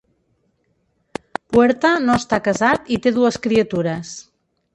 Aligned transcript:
Puerta 1.55 1.91
no 2.07 2.15
està 2.23 2.41
casat 2.49 2.91
i 2.97 3.01
té 3.05 3.15
dues 3.19 3.39
criatures. 3.45 4.17